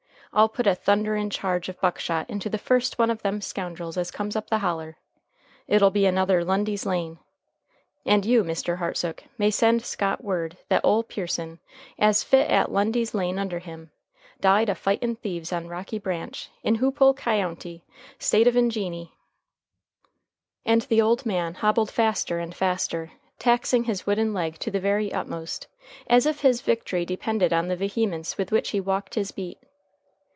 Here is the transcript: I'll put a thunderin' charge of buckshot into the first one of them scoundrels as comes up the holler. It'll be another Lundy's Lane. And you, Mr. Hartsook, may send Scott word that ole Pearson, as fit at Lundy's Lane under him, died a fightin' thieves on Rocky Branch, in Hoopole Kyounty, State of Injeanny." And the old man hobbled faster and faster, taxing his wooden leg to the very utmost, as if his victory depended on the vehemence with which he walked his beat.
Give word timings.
I'll 0.33 0.47
put 0.47 0.65
a 0.65 0.75
thunderin' 0.75 1.29
charge 1.29 1.67
of 1.67 1.81
buckshot 1.81 2.29
into 2.29 2.49
the 2.49 2.57
first 2.57 2.97
one 2.97 3.11
of 3.11 3.21
them 3.21 3.41
scoundrels 3.41 3.97
as 3.97 4.11
comes 4.11 4.37
up 4.37 4.49
the 4.49 4.59
holler. 4.59 4.95
It'll 5.67 5.91
be 5.91 6.05
another 6.05 6.41
Lundy's 6.45 6.85
Lane. 6.85 7.19
And 8.05 8.25
you, 8.25 8.41
Mr. 8.45 8.77
Hartsook, 8.77 9.25
may 9.37 9.51
send 9.51 9.83
Scott 9.83 10.23
word 10.23 10.55
that 10.69 10.85
ole 10.85 11.03
Pearson, 11.03 11.59
as 11.99 12.23
fit 12.23 12.49
at 12.49 12.71
Lundy's 12.71 13.13
Lane 13.13 13.37
under 13.37 13.59
him, 13.59 13.91
died 14.39 14.69
a 14.69 14.75
fightin' 14.75 15.17
thieves 15.17 15.51
on 15.51 15.67
Rocky 15.67 15.99
Branch, 15.99 16.49
in 16.63 16.75
Hoopole 16.77 17.13
Kyounty, 17.13 17.81
State 18.17 18.47
of 18.47 18.55
Injeanny." 18.55 19.11
And 20.65 20.83
the 20.83 21.01
old 21.01 21.25
man 21.25 21.55
hobbled 21.55 21.91
faster 21.91 22.39
and 22.39 22.55
faster, 22.55 23.11
taxing 23.37 23.83
his 23.83 24.07
wooden 24.07 24.33
leg 24.33 24.57
to 24.59 24.71
the 24.71 24.79
very 24.79 25.11
utmost, 25.11 25.67
as 26.07 26.25
if 26.25 26.39
his 26.39 26.61
victory 26.61 27.03
depended 27.05 27.51
on 27.51 27.67
the 27.67 27.75
vehemence 27.75 28.37
with 28.37 28.53
which 28.53 28.69
he 28.69 28.79
walked 28.79 29.15
his 29.15 29.33
beat. 29.33 29.59